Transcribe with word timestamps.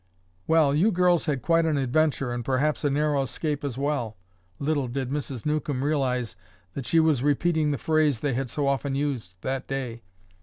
"Well, 0.47 0.73
you 0.73 0.89
girls 0.91 1.25
had 1.27 1.43
quite 1.43 1.63
an 1.63 1.77
adventure 1.77 2.31
and 2.31 2.43
perhaps 2.43 2.83
a 2.83 2.89
narrow 2.89 3.21
escape 3.21 3.63
as 3.63 3.77
well." 3.77 4.17
Little 4.57 4.87
did 4.87 5.11
Mrs. 5.11 5.45
Newcomb 5.45 5.83
realize 5.83 6.35
that 6.73 6.87
she 6.87 6.99
was 6.99 7.21
repeating 7.21 7.69
the 7.69 7.77
phrase 7.77 8.19
they 8.21 8.33
had 8.33 8.49
so 8.49 8.67
often 8.67 8.95
used 8.95 9.37
that 9.43 9.67
day. 9.67 10.01